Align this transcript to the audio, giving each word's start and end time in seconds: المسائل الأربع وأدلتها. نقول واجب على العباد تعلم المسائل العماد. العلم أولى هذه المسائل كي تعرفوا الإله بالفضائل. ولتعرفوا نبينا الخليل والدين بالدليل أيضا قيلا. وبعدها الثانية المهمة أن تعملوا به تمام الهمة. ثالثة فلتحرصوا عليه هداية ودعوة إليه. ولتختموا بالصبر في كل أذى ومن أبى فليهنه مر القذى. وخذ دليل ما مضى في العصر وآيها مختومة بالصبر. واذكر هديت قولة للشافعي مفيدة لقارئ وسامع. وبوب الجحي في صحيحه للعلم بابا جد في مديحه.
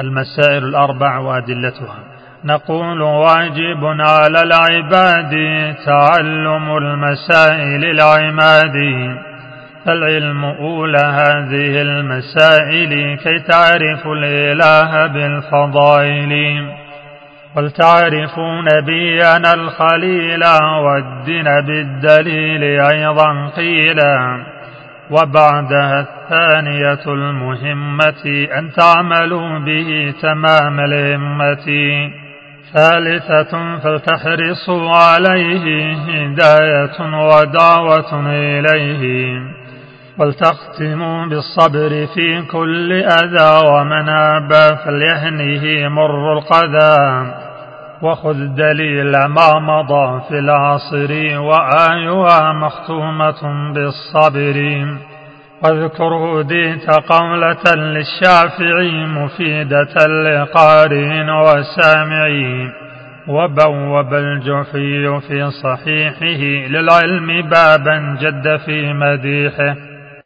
المسائل 0.00 0.64
الأربع 0.64 1.18
وأدلتها. 1.18 1.98
نقول 2.44 3.02
واجب 3.02 3.84
على 3.84 4.42
العباد 4.42 5.34
تعلم 5.86 6.76
المسائل 6.76 7.84
العماد. 7.84 8.76
العلم 9.88 10.44
أولى 10.44 10.98
هذه 10.98 11.82
المسائل 11.82 13.16
كي 13.16 13.38
تعرفوا 13.38 14.14
الإله 14.14 15.06
بالفضائل. 15.06 16.64
ولتعرفوا 17.56 18.62
نبينا 18.72 19.54
الخليل 19.54 20.44
والدين 20.84 21.44
بالدليل 21.44 22.80
أيضا 22.80 23.50
قيلا. 23.56 24.38
وبعدها 25.10 26.00
الثانية 26.00 27.06
المهمة 27.06 28.48
أن 28.58 28.72
تعملوا 28.72 29.58
به 29.58 30.14
تمام 30.22 30.80
الهمة. 30.80 31.66
ثالثة 32.74 33.78
فلتحرصوا 33.78 34.90
عليه 34.90 35.92
هداية 35.92 37.26
ودعوة 37.26 38.30
إليه. 38.30 39.40
ولتختموا 40.18 41.26
بالصبر 41.26 42.06
في 42.14 42.42
كل 42.42 42.92
أذى 42.92 43.66
ومن 43.66 44.08
أبى 44.08 44.76
فليهنه 44.84 45.88
مر 45.88 46.32
القذى. 46.32 47.34
وخذ 48.02 48.54
دليل 48.54 49.12
ما 49.12 49.58
مضى 49.58 50.20
في 50.28 50.38
العصر 50.38 51.40
وآيها 51.40 52.52
مختومة 52.52 53.72
بالصبر. 53.74 54.86
واذكر 55.64 56.14
هديت 56.14 56.90
قولة 56.90 57.74
للشافعي 57.74 59.06
مفيدة 59.06 60.06
لقارئ 60.06 61.30
وسامع. 61.30 62.28
وبوب 63.28 64.14
الجحي 64.14 65.20
في 65.20 65.50
صحيحه 65.50 66.68
للعلم 66.68 67.48
بابا 67.50 68.16
جد 68.20 68.56
في 68.56 68.92
مديحه. 68.92 69.87